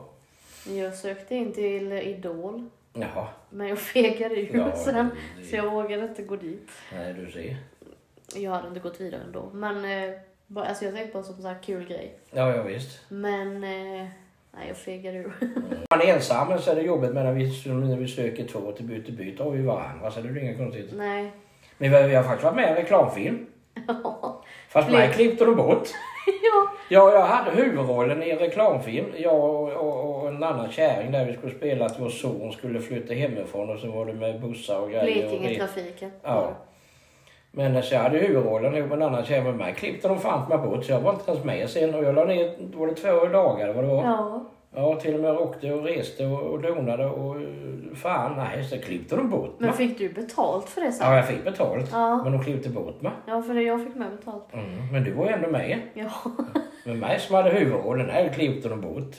[0.69, 2.69] Jag sökte in till Idol.
[2.93, 5.09] Jaha, Men jag fegade ur Ja, sen.
[5.39, 6.69] det- Så jag vågade inte gå dit.
[6.93, 7.57] nej du ser.
[8.35, 9.49] Jag hade inte gått vidare ändå.
[9.53, 10.15] Men eh,
[10.55, 12.19] alltså jag tänkte bara som en kul grej.
[12.31, 12.99] Ja, ja visst.
[13.09, 14.07] Men eh,
[14.51, 15.33] nej, jag fegade ur.
[15.41, 18.71] Om man är ensam så är det jobbigt men när vi, när vi söker två
[18.71, 20.89] till byte byte har vi varandra så det det inga konstigt.
[20.93, 21.31] nej.
[21.77, 23.45] Men vi, vi har faktiskt varit med i en reklamfilm.
[24.69, 25.87] Fast mig klippte de bort.
[26.43, 26.71] ja.
[26.89, 29.05] Ja, jag hade huvudrollen i en reklamfilm.
[29.17, 32.79] Jag och, och, och en annan kärring där vi skulle spela att vår son skulle
[32.79, 35.29] flytta hemifrån och så var det med bussar och grejer.
[35.29, 36.11] Blekingetrafiken.
[36.23, 36.53] Ja.
[37.51, 39.73] Men så jag hade huvudrollen ihop med en annan tjej med mig.
[39.73, 41.95] Klippte de fan mig bort så jag var inte ens med sen.
[41.95, 44.03] Och jag la ner, var det två dagar vad det var?
[44.03, 44.45] Ja.
[44.75, 47.35] Ja, till och med åkte och reste och, och donade och
[47.95, 49.77] fan nej, så klippte de bort Men mig.
[49.77, 51.07] fick du betalt för det sen?
[51.07, 51.89] Ja, jag fick betalt.
[51.91, 52.23] Ja.
[52.23, 53.11] Men de klippte bort mig.
[53.27, 54.53] Ja, för det jag fick med betalt.
[54.53, 54.65] Mm.
[54.91, 55.79] Men du var ju ändå med.
[55.93, 56.09] Ja.
[56.85, 59.15] Men mig som hade huvudrollen, nej, klippte de bort.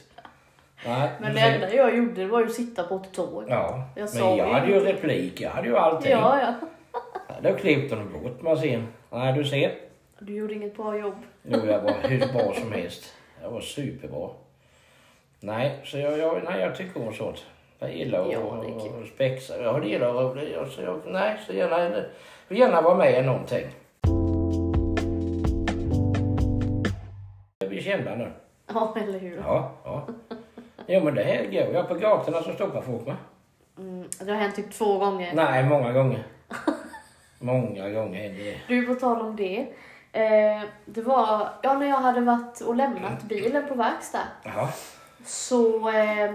[0.86, 3.44] Nej, Men det enda jag gjorde det var ju att sitta på ett tåg.
[3.48, 6.10] Ja, Jag men jag ju hade ju replik, jag hade ju allting.
[6.12, 6.54] Ja, ja.
[7.42, 8.88] Då klippte de bort sen.
[9.10, 9.74] Nej, du ser.
[10.18, 11.14] Du gjorde inget bra jobb.
[11.44, 13.14] Är jag bara hur bra som helst.
[13.42, 14.30] Jag var superbra.
[15.40, 17.46] Nej, så jag, jag, nej, jag tycker om sånt.
[17.78, 19.62] Jag gillar att Ja, och, spexa.
[19.62, 20.48] Jag gillar att...
[20.52, 22.04] Jag, så jag, nej, så gärna, jag
[22.48, 23.66] vill gärna vara med i någonting.
[27.90, 28.32] kända nu.
[28.74, 29.36] Ja, eller hur?
[29.36, 30.06] Ja, ja.
[30.86, 33.16] Jo men det här går jag på gatorna så stoppar folk mig.
[33.78, 35.34] Mm, det har hänt typ två gånger.
[35.34, 36.26] Nej, många gånger.
[37.42, 38.60] Många gånger händer det.
[38.68, 39.60] Du, på tal om det.
[40.12, 44.26] Eh, det var ja, när jag hade varit och lämnat bilen på verkstad.
[44.44, 44.68] Jaha.
[45.24, 46.34] Så eh,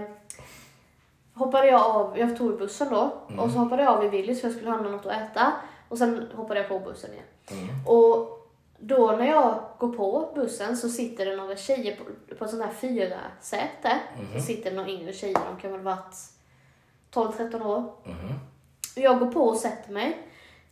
[1.34, 3.12] hoppade jag av, jag tog bussen då.
[3.38, 5.52] Och så hoppade jag av i Willys för jag skulle handla något att äta.
[5.88, 7.24] Och sen hoppade jag på bussen igen.
[7.50, 7.86] Mm.
[7.86, 8.32] Och
[8.78, 12.60] då när jag går på bussen så sitter det några tjejer på, på en sån
[12.60, 13.98] här fyra säte.
[14.34, 16.14] Så sitter det några yngre tjejer, de kan väl varit
[17.12, 17.80] 12-13 år.
[18.04, 18.32] Mhm.
[18.94, 20.25] Jag går på och sätter mig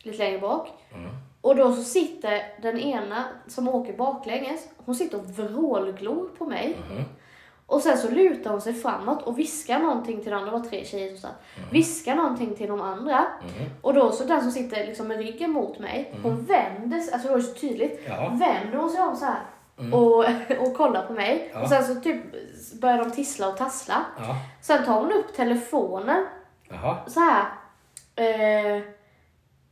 [0.05, 0.69] lite längre bak.
[0.93, 1.09] Mm.
[1.41, 6.77] Och då så sitter den ena som åker baklänges, hon sitter och vrålglor på mig.
[6.89, 7.03] Mhm.
[7.67, 10.65] Och sen så lutar hon sig framåt och viskar någonting till de andra, det var
[10.65, 11.43] tre tjejer som satt.
[11.71, 13.19] Viskar någonting till de andra.
[13.41, 13.69] Mhm.
[13.81, 17.27] Och då så den som sitter liksom med ryggen mot mig, hon vänder sig, alltså
[17.27, 18.03] det var ju så tydligt.
[18.07, 18.29] Ja.
[18.29, 19.41] Vänder hon sig om så här
[19.91, 20.25] och,
[20.67, 21.51] och kollar på mig.
[21.53, 21.61] Ja.
[21.61, 22.21] Och sen så typ
[22.81, 24.05] börjar de tissla och tassla.
[24.17, 24.35] Ja.
[24.61, 26.25] Sen tar hon upp telefonen
[26.69, 26.97] Jaha.
[27.07, 27.45] så här.
[28.15, 28.81] Eh,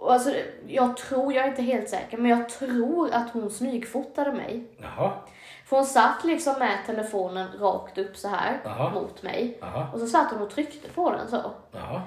[0.03, 0.29] och alltså,
[0.67, 4.63] jag tror, jag är inte helt säker, men jag tror att hon smygfotade mig.
[4.77, 5.11] Jaha.
[5.65, 8.89] För hon satt liksom med telefonen rakt upp så här Jaha.
[8.89, 9.57] mot mig.
[9.61, 9.87] Jaha.
[9.93, 11.51] Och så satt hon och tryckte på den så.
[11.71, 12.01] Jaha.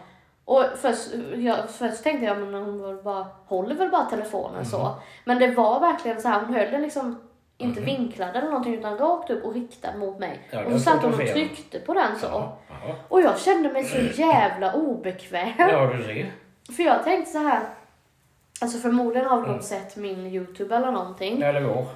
[0.44, 4.78] Och först, jag, först tänkte jag, men hon väl bara, håller väl bara telefonen så.
[4.78, 4.92] Mhm.
[5.24, 7.20] Men det var verkligen så här, hon höll den liksom
[7.59, 10.40] inte vinklad eller någonting utan rakt upp och riktad mot mig.
[10.50, 12.26] Ja, och så satt hon och tryckte på den så.
[12.26, 12.52] Jaha.
[12.68, 12.94] Jaha.
[13.09, 15.52] Och jag kände mig så jävla obekväm.
[15.59, 16.32] Ja, du ser.
[16.76, 17.61] För jag tänkte så här.
[18.60, 19.56] Alltså förmodligen har Mm.
[19.56, 21.42] de sett min YouTube eller någonting.
[21.42, 21.74] Eller går.
[21.76, 21.86] Ja.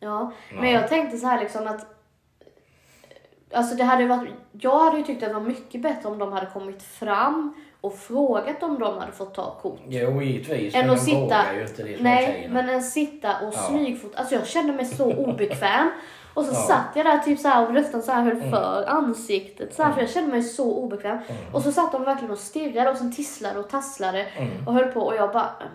[0.00, 0.32] Ja.
[0.60, 1.86] Men jag tänkte så här liksom att.
[3.52, 6.32] Alltså det hade varit, jag hade ju tyckt att det var mycket bättre om de
[6.32, 9.80] hade kommit fram och frågat om de hade fått ta kort.
[9.88, 10.74] Jo, givetvis.
[10.74, 13.58] Än men att de sitta- ju inte det Nej, men en sitta och Ja.
[13.58, 14.18] smygfota.
[14.18, 15.90] Alltså jag kände mig så obekväm.
[16.34, 16.56] Och så Ja.
[16.56, 19.92] satt jag där typ så här och nästan så här höll för ansiktet så här,
[19.92, 21.18] för jag kände mig så obekväm.
[21.52, 24.26] Och så satt de verkligen och stirrade och sen tisslade och tasslade
[24.66, 25.68] och höll på och jag bara "Men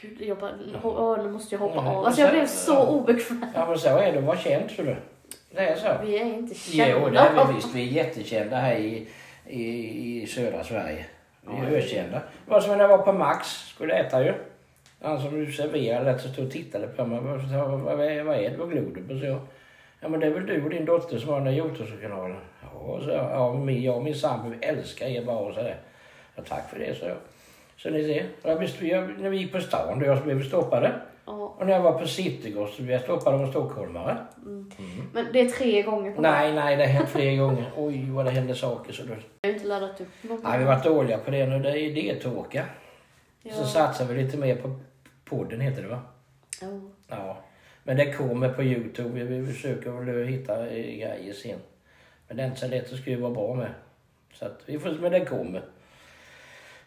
[0.00, 0.52] Gud, jag bara,
[0.82, 1.92] åh, nu måste jag hoppa Mm.
[1.92, 2.04] av.
[2.04, 2.86] Alltså jag Så- blev så ja.
[2.86, 3.46] obekväm.
[3.54, 4.96] Ja, men så är det att vara känd, så du.
[5.50, 5.88] Det är så.
[6.04, 7.10] Vi är inte Jo, kända.
[7.10, 7.74] det är vi visst.
[7.74, 9.08] Vi är jättekända här i,
[9.46, 11.06] i, i södra Sverige.
[11.40, 12.18] Vi är ökända.
[12.44, 14.34] Det var som när jag var på Max, skulle äta ju.
[15.00, 17.20] Han som du serverade så stod och tittade på mig.
[17.20, 18.00] Vad, vad, vad,
[18.36, 18.56] är det?
[18.58, 19.20] Vad glor du på?
[19.20, 19.40] Så jag,
[20.00, 22.36] ja men det är väl du och din dotter som har den där Youtube-kanalen.
[22.62, 25.76] Ja, så, jag, ja min, jag och min sambo vi älskar er bara och sådär.
[26.36, 27.16] Ja, tack för det, så jag.
[27.82, 30.44] Så ni ser, jag, blev- jag, när vi gick på stan då jag blev vi
[30.44, 31.00] stoppade.
[31.24, 34.16] Ja, Och när jag var på Citygross så blev jag stoppad av en stockholmare.
[35.12, 37.72] men det är tre gånger på Nej, nej, det har hänt fler gånger.
[37.76, 38.92] Oj, vad det hände saker.
[38.92, 39.14] Så då...
[39.40, 40.50] Jag har inte laddat upp någonting.
[40.50, 41.58] Nej, vi har varit dåliga på det nu.
[41.58, 42.64] Det är idétorka.
[43.42, 43.54] Ja.
[43.54, 44.80] Så satsar vi lite mer på
[45.24, 46.00] podden, heter det va?
[46.60, 46.80] Ja.
[47.08, 47.38] Ja.
[47.84, 49.24] Men det kommer på Youtube.
[49.24, 51.58] Vi, försöker väl hitta eh, grejer sen.
[52.28, 53.70] Men det är inte så lätt att skriva bra med.
[54.34, 55.62] Så att vi får se, men det kommer.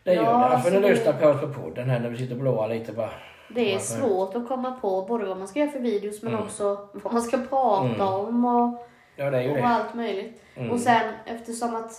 [0.06, 0.36] Det gör Ja, det.
[0.46, 2.92] Alltså, får ni lyssna på oss på podden här när vi sitter och blåar lite
[2.94, 3.10] bara.
[3.50, 6.46] Det är svårt att komma på både vad man ska göra för videos men Mm.
[6.46, 8.02] också vad man ska prata Mm.
[8.08, 10.44] om och, Ja, och allt möjligt.
[10.56, 10.72] Mm.
[10.72, 11.92] Och sen eftersom att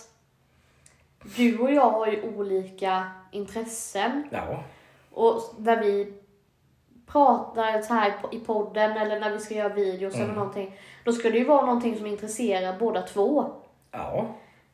[1.36, 4.62] du och jag har ju olika intressen Ja.
[5.12, 6.12] och när vi
[7.06, 10.36] pratar så här i podden eller när vi ska göra videos eller Mm.
[10.36, 10.76] någonting.
[11.04, 13.44] Då ska det ju vara någonting som intresserar båda två.
[13.90, 14.26] Ja.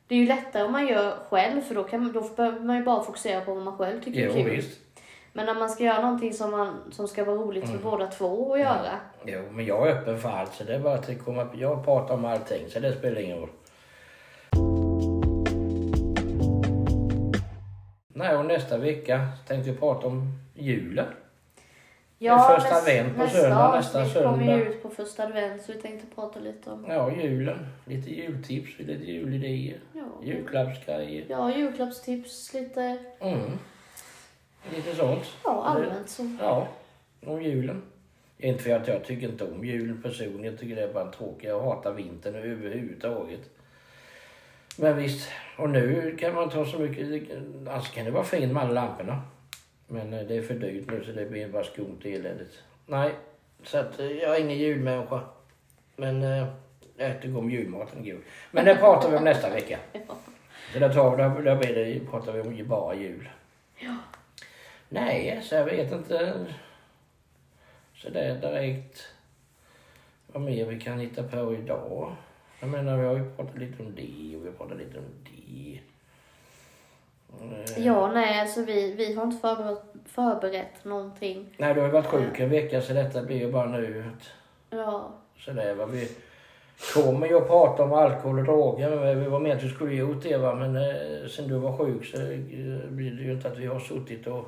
[0.07, 2.83] Det är ju lättare om man gör själv för då, kan, då behöver man ju
[2.83, 4.55] bara fokusera på vad man själv tycker är Jo, kul.
[4.55, 4.79] visst.
[5.33, 7.77] Men när man ska göra någonting som, man, som ska vara roligt Mm.
[7.79, 8.99] för båda två att göra.
[9.25, 10.53] Jo, men jag är öppen för allt.
[10.53, 13.49] Så det är bara att kommer, jag pratar om allting, så det spelar ingen roll.
[18.15, 21.05] Nej, och nästa vecka tänkte jag prata om julen.
[22.23, 24.55] Ja, första advent på nästa söndag, nästa avsnitt kommer söndag.
[24.57, 27.67] ju ut på första advent så vi tänkte prata lite om Ja, julen.
[27.85, 31.25] Lite jultips, lite julidéer, ja, julklappsgrejer.
[31.29, 33.39] ja, julklappstips, lite Mm.
[34.75, 35.23] Lite sånt.
[35.43, 36.29] ja, allmänt så.
[36.41, 36.67] Ja,
[37.25, 37.81] om julen.
[38.37, 40.43] Inte för att jag tycker inte om julen personligen.
[40.43, 41.49] Jag tycker det är bara tråkigt.
[41.49, 43.39] Jag hatar vintern överhuvudtaget.
[44.77, 47.29] Men visst, och nu kan man ta så mycket.
[47.69, 49.21] Alltså kan det vara fint med alla lamporna.
[49.93, 52.63] Men eh, det är för dyrt nu så det blir bara skumt och eländigt.
[52.85, 53.11] Nej,
[53.63, 55.21] så att eh, jag är ingen julmänniska.
[55.95, 56.47] Men eh,
[56.97, 58.21] jag tycker om julmaten god.
[58.51, 59.79] Men det pratar vi om nästa vecka.
[59.93, 60.17] Ja.
[60.73, 63.29] Så där, tar, där, där blir det, pratar vi om bara jul.
[63.79, 63.97] Ja.
[64.89, 66.45] Nej, så jag vet inte.
[67.95, 69.07] Så det är direkt
[70.27, 72.15] vad mer vi kan hitta på idag.
[72.59, 75.05] Jag menar, vi har ju pratat lite om det och vi har pratat lite om
[75.23, 75.79] det.
[77.41, 81.55] Eh, Ja, nej, alltså vi, vi har inte förberett, förberett någonting.
[81.57, 84.09] Nej, du har ju varit sjuk en vecka så detta blir ju bara nu.
[84.69, 86.09] Ja, Så det är vad vi...
[86.93, 89.15] kommer ju att prata om alkohol och droger.
[89.15, 90.55] Vi var med att vi skulle gjort det va?
[90.55, 92.37] men eh, sen du var sjuk så eh,
[92.89, 94.45] blir det ju inte att vi har suttit och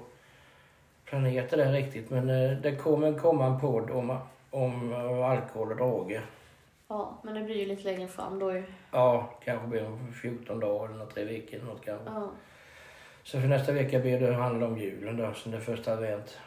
[1.05, 2.09] planerat det där riktigt.
[2.09, 4.17] Men eh, det kommer komma en podd om,
[4.49, 6.25] om eh, alkohol och droger.
[6.87, 8.63] Ja, men det blir ju lite längre fram då ju.
[8.91, 11.59] Ja, kanske blir om 14 dagar eller tre veckor.
[11.65, 12.05] Något kanske.
[12.05, 12.29] Ja.
[13.25, 16.37] Så för nästa vecka blir det handla om julen då, som det är första advent.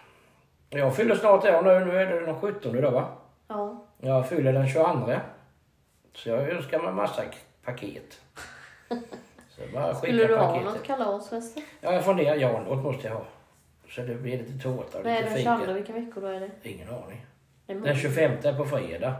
[0.71, 3.09] Jag fyller snart år nu, nu är det den 17 då va?
[3.49, 3.85] Ja.
[4.01, 5.12] Jag fyller den 22.
[6.14, 7.23] Så jag önskar mig massa
[7.64, 8.21] paket.
[9.49, 10.73] Så bara Skulle du ha paketet.
[10.75, 11.62] något kalas förresten?
[11.81, 12.35] Ja, jag funderar.
[12.37, 13.25] Ja, något måste jag ha.
[13.88, 15.57] Så det blir lite tårta och Nej, lite den fika.
[15.61, 16.51] 22, vilken veckor då är det?
[16.62, 17.27] Ingen aning.
[17.67, 17.95] Det är Den måndag.
[17.95, 19.14] 25 är på fredag.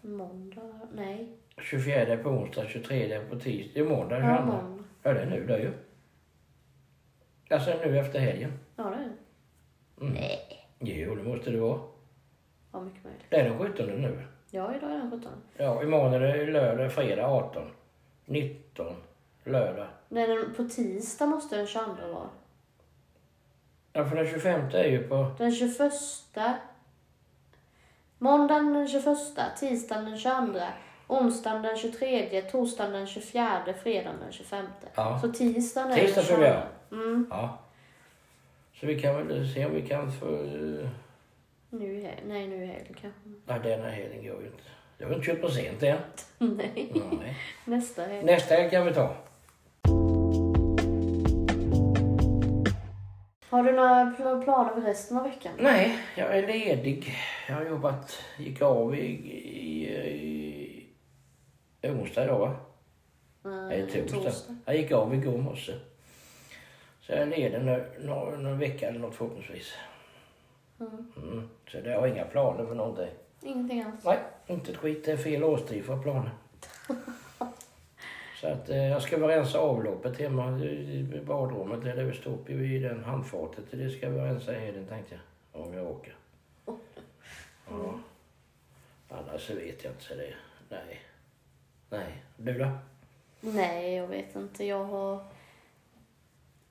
[0.00, 0.80] måndag?
[0.94, 1.28] Nej.
[1.62, 3.70] 24 är på onsdag, 23 är på tisdag.
[3.74, 4.52] Det är måndag, Ja, 22.
[4.52, 4.84] måndag.
[5.02, 5.72] Ja, det är nu det ju.
[7.54, 8.52] Alltså nu efter helgen.
[8.76, 10.04] Ja, det är det.
[10.04, 10.14] Mm.
[10.14, 10.68] Nej.
[10.78, 11.80] Jo, det måste det vara.
[12.72, 13.22] Ja, mycket möjligt.
[13.28, 14.22] Det är den 17 nu.
[14.50, 15.32] Ja, idag är den 17.
[15.56, 17.70] Ja, imorgon är det lördag, fredag 18.
[18.24, 18.94] 19,
[19.44, 19.86] lördag.
[20.08, 22.28] Nej, den, på tisdag måste den 22 vara.
[23.92, 25.34] Ja, för den 25 är ju på...
[25.38, 25.92] Den 21.
[28.18, 29.06] Måndagen den 21,
[29.60, 30.60] tisdagen den 22,
[31.06, 34.66] onsdagen den 23, torsdagen den 24, fredagen den 25.
[34.94, 35.18] Ja.
[35.22, 36.36] Så tisdagen är Tisdag den 22.
[36.36, 36.48] fyller
[36.90, 37.00] jag.
[37.00, 37.26] Mm.
[37.30, 37.58] Ja.
[38.80, 40.26] Så vi kan väl se om vi kan få...
[40.26, 40.88] eh,
[41.70, 42.10] Nu i.
[42.26, 43.20] Nej, nu i helgen kanske.
[43.46, 44.62] Nej, denna helgen går ju inte.
[44.98, 45.98] Det har inte köpt present än.
[46.38, 47.36] Nej, Nej.
[47.64, 48.22] nästa helg.
[48.24, 49.14] Nästa helg kan vi ta.
[53.50, 55.52] Har du några pl- planer för resten av veckan?
[55.58, 57.14] Nej, jag är ledig.
[57.48, 60.43] Jag har jobbat, gick av i, i, i
[61.90, 62.56] onsdag idag va?
[63.42, 64.56] Nej, Eh, torsdag.
[64.64, 65.72] Jag gick av igår morse.
[67.00, 69.72] Så jag är ledig nu, någon, någon vecka eller något förhoppningsvis.
[70.80, 71.12] Mm.
[71.16, 71.48] Mm.
[71.68, 73.10] Så det har inga planer för någonting.
[73.42, 74.04] Ingenting alls.
[74.04, 75.04] Nej, inte ett skit.
[75.04, 76.30] Det är fel årstid för planer.
[78.40, 81.82] Så att eh, jag ska väl rensa avloppet hemma i badrummet.
[81.82, 83.64] Det är det uppe i den handfatet.
[83.70, 85.62] Det ska vi rensa i helgen tänkte jag.
[85.62, 86.14] Om jag åker.
[87.68, 87.94] Ja.
[89.08, 90.04] Annars vet jag inte.
[90.04, 90.34] Så det,
[90.68, 91.00] nej.
[91.90, 92.22] Nej.
[92.36, 92.70] Du då?
[93.40, 94.64] Nej, jag vet inte.
[94.64, 95.24] Jag har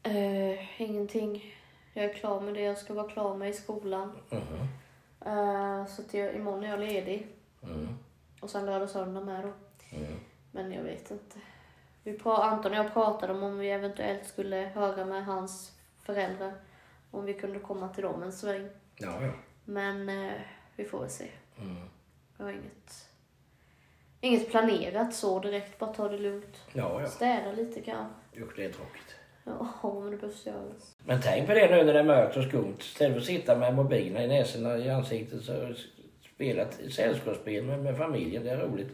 [0.03, 1.55] eh, ingenting.
[1.93, 4.19] Jag är klar med det jag ska vara klar med i skolan.
[4.29, 4.67] Mhm.
[5.25, 7.27] Eh, så att jag, imorgon är jag ledig.
[7.63, 7.97] Mm.
[8.41, 9.53] Och sen lördag och söndag med då.
[9.97, 10.19] Mm.
[10.51, 11.39] Men jag vet inte.
[12.03, 15.71] Vi pra- Anton och jag pratade om om vi eventuellt skulle höra med hans
[16.01, 16.53] föräldrar.
[17.11, 18.69] Om vi kunde komma till dem en sväng.
[18.95, 19.31] Ja, ja.
[19.65, 20.33] Men eh,
[20.75, 21.27] vi får väl se.
[21.61, 21.89] Mm.
[22.37, 23.09] Jag har inget,
[24.23, 25.79] inget planerat så direkt.
[25.79, 26.61] Bara ta det lugnt.
[26.73, 27.07] Ja, ja.
[27.07, 28.41] Städa lite kanske.
[28.41, 29.15] Usch, det är tråkigt.
[29.43, 30.95] Ja, men det behövs göras.
[31.05, 32.77] Men tänk på det nu när det är mörkt och skumt.
[32.79, 35.73] Istället för att sitta med mobilen i näsorna i ansiktet så
[36.35, 38.43] spela ett sällskapsspel med, med familjen.
[38.43, 38.91] Det är roligt.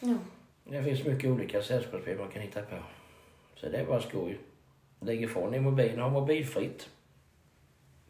[0.00, 0.14] Ja.
[0.64, 2.76] Det finns mycket olika sällskapsspel man kan hitta på.
[3.54, 4.38] Så det är bara skoj.
[5.00, 6.88] Lägg ifrån i mobilen och ha mobilfritt.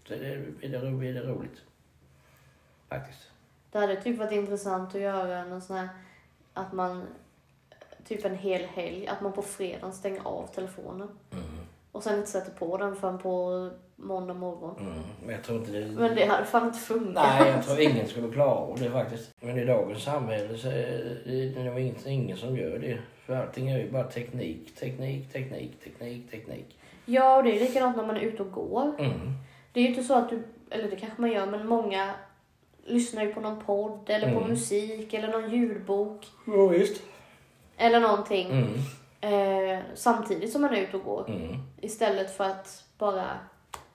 [0.09, 1.62] Så det blir det, blir det roligt.
[2.88, 3.31] Faktiskt.
[3.72, 5.88] Det hade typ varit intressant att göra någon sån här,
[6.59, 7.07] att man,
[8.05, 11.09] typ en hel helg, att man på fredagen stänger av telefonen.
[11.33, 11.44] Mm.
[11.92, 14.77] Och sen inte sätter på den förrän på måndag morgon.
[14.81, 15.03] Mm.
[15.25, 15.87] Men jag tror inte det...
[15.87, 17.27] Men det hade fan inte funkat.
[17.40, 19.31] Nej, jag tror ingen skulle klara av det faktiskt.
[19.40, 22.99] Men i dagens samhälle så är det nog inte ingen som gör det.
[23.27, 26.79] För allting är ju bara teknik, teknik, teknik, teknik, teknik.
[27.05, 28.94] Ja, och det är likadant när man är ute och går.
[28.99, 29.33] Mm.
[29.73, 32.14] Det är ju inte så att du, eller det kanske man gör, men många
[32.88, 34.51] lyssnar ju på någon podd eller på Mm.
[34.51, 37.03] musik eller någon ljudbok Ja, visst.
[37.77, 38.74] eller någonting Mm.
[39.79, 41.24] eh, samtidigt som man är ute och går.
[41.29, 41.57] Mm.
[41.81, 43.24] Istället för att bara,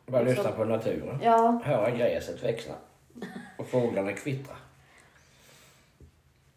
[0.05, 1.19] Bara Liksom- lyssna på naturen.
[1.23, 2.73] ja, Höra gräset växla.
[3.57, 4.55] Och fåglarna kvittra.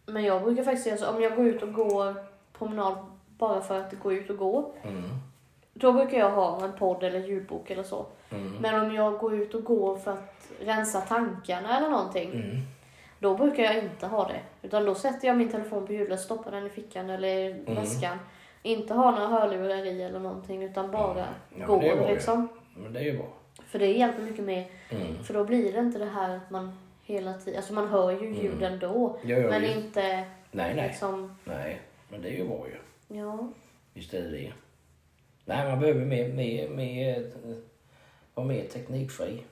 [0.05, 2.15] men jag brukar faktiskt göra så, om jag går ut och går
[2.57, 2.97] promenad
[3.37, 5.03] bara för att gå ut och gå, Mm.
[5.73, 8.05] då brukar jag ha en podd eller ljudbok eller så.
[8.29, 8.53] Mm.
[8.59, 12.57] Men om jag går ut och går för att rensa tankarna eller någonting, Mm.
[13.19, 14.39] Då brukar jag inte ha det.
[14.61, 17.75] Utan då sätter jag min telefon på hjulet, stoppar den i fickan eller i Mm.
[17.75, 18.17] väskan.
[18.63, 21.25] Inte ha några hörlurar i eller någonting utan bara
[21.59, 22.07] Ja, gå ju.
[22.07, 22.47] liksom.
[22.77, 23.27] Men det är ju bra.
[23.65, 24.67] För det hjälper mycket mer.
[24.89, 25.23] Mm.
[25.23, 28.35] För då blir det inte det här att man hela tiden, alltså man hör ju
[28.35, 29.19] ljuden då.
[29.23, 29.75] Ja, ja, men visst.
[29.75, 30.01] inte
[30.51, 30.87] Nej, nej.
[30.87, 33.17] liksom, Nej, men det är ju bra ju.
[33.17, 33.47] ja.
[33.93, 34.53] Visst är det det.
[35.45, 37.31] Nej, man behöver mer, mer, mer,
[38.33, 39.43] vara mer teknikfri.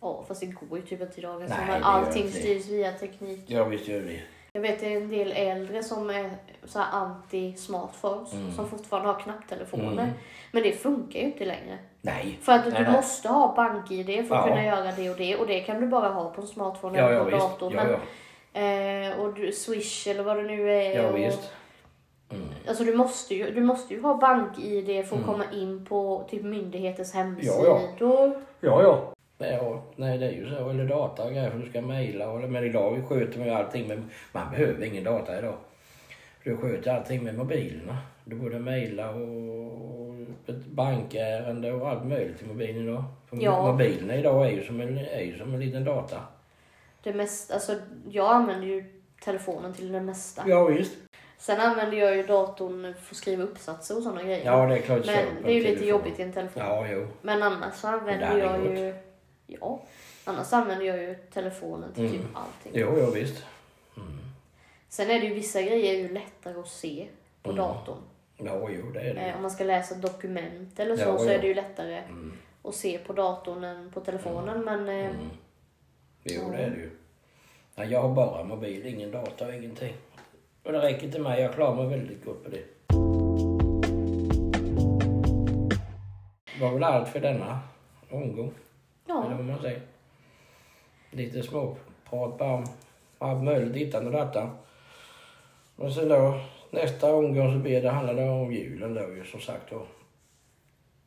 [0.00, 1.40] Ja, fast det går ju typ inte idag.
[1.48, 3.40] Nej, allting styrs via teknik.
[3.46, 4.20] Ja, visst gör det.
[4.52, 6.30] Jag vet en del äldre som är
[6.64, 8.52] så anti-smartphones Mm.
[8.52, 9.92] som fortfarande har knapptelefoner.
[9.92, 10.08] Mm.
[10.52, 11.78] Men det funkar ju inte längre.
[12.02, 12.38] Nej.
[12.42, 12.92] För att du nej.
[12.92, 14.42] måste ha bank-id för att Ja.
[14.48, 17.04] kunna göra det och det och det kan du bara ha på en smartphone Ja,
[17.04, 17.48] eller ja, på en visst.
[17.48, 17.74] dator.
[17.74, 17.98] Ja, Men ja.
[19.12, 21.02] Eh, och du, Swish eller vad det nu är.
[21.02, 21.50] Ja, och, visst.
[22.30, 22.44] Mm.
[22.68, 26.42] Alltså du måste ju, du måste ju ha bank-id för att komma in på typ
[26.42, 27.66] myndigheters hemsidor.
[27.98, 28.82] Ja, ja.
[28.82, 29.12] Ja,
[29.96, 30.70] nej det är ju så.
[30.70, 32.34] Eller data och grejer för du ska mejla.
[32.34, 34.02] Men idag sköter man ju allting med...
[34.32, 35.54] Man behöver ingen data idag.
[36.44, 37.98] Du sköter allting med mobilerna.
[38.24, 40.14] Du både mejla och
[40.70, 43.04] bankärende och allt möjligt i mobilen idag.
[43.26, 43.72] För Ja.
[43.72, 46.20] Mobilerna idag är ju, som en, är ju som en liten data.
[47.02, 47.74] Det mest, alltså,
[48.10, 48.84] jag använder ju
[49.24, 50.42] telefonen till det mesta.
[50.46, 50.92] Ja visst.
[51.38, 54.44] Sen använder jag ju datorn för att skriva uppsatser och sådana grejer.
[54.44, 55.06] Ja det är klart.
[55.06, 56.62] Men det är ju lite jobbigt i en telefon.
[56.66, 57.06] Ja jo.
[57.22, 58.94] Men annars så använder jag ju...
[59.60, 59.80] Ja.
[60.24, 62.18] Annars använder jag ju telefonen till Mm.
[62.18, 62.72] typ allting.
[62.74, 63.44] Jo, jo visst.
[63.96, 64.18] Mm.
[64.88, 67.08] Sen är det ju vissa grejer ju lättare att se
[67.42, 67.62] på Mm.
[67.64, 67.98] datorn.
[68.36, 69.20] Ja jo det är det.
[69.20, 71.30] Eh, om man ska läsa dokument eller så, Ja, så ja.
[71.32, 72.32] är det ju lättare Mm.
[72.62, 74.64] att se på datorn än på telefonen.
[74.64, 75.16] Men eh, Mm.
[76.24, 76.90] Jo, det är det ju.
[77.74, 79.94] Ja, jag har bara mobil, ingen data och ingenting.
[80.62, 82.64] Och det räcker till mig, jag klarar mig väldigt gott på det.
[86.54, 87.58] Det var väl allt för denna
[88.10, 88.52] omgång,
[89.10, 89.80] eller ja, vad man säger.
[91.10, 92.64] Lite småprat bara om
[93.18, 94.50] allt möjligt, dittan och dattan.
[95.76, 99.40] Och sen då, nästa omgång så blir det, handlar det om julen då ju som
[99.40, 99.86] sagt då.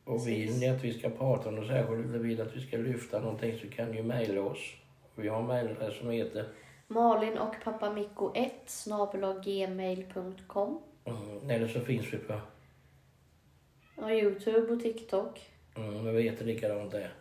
[0.04, 2.76] Och vill ni att vi ska prata om något särskilt eller vill att vi ska
[2.76, 4.74] lyfta någonting så kan ni ju mejla oss.
[5.14, 6.48] Vi har en mejladress som heter
[6.86, 8.52] Malin och pappa Mikko 1
[9.44, 12.40] gmail.com mm, eller så finns vi på
[13.96, 15.50] och Youtube och TikTok.
[15.76, 17.12] mm, vi heter likadant där.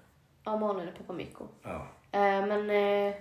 [0.44, 1.44] Ja, Malin och pappa Mikko.
[1.64, 1.88] Ja.
[2.12, 3.14] Eh, men eh,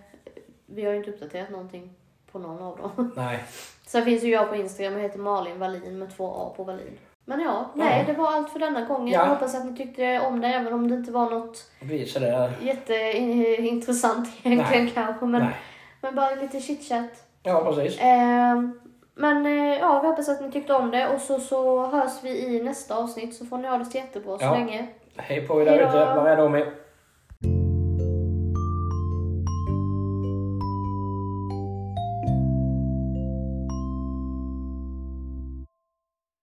[0.66, 1.90] vi har ju inte uppdaterat någonting
[2.32, 3.12] på någon av dem.
[3.16, 3.44] Nej,
[3.87, 6.98] Sen finns ju jag på Instagram och heter Malin Wallin med två A på Wallin.
[7.24, 8.12] Men ja, nej Ja.
[8.12, 9.08] det var allt för denna gången.
[9.12, 9.20] Ja.
[9.20, 11.70] Jag hoppas att ni tyckte om det även om det inte var något
[12.61, 15.26] jätteintressant egentligen kanske.
[15.26, 15.54] Men, Nej.
[16.00, 17.24] men bara lite chitchat.
[17.42, 18.00] Ja, precis.
[18.00, 18.61] Eh,
[19.14, 22.38] men eh, ja, vi hoppas att ni tyckte om det och så, så hörs vi
[22.56, 24.52] i nästa avsnitt så får ni ha det så jättebra så Ja.
[24.54, 24.87] länge.
[25.16, 25.96] Hej på er där ute.
[26.16, 26.72] Var rädda om er.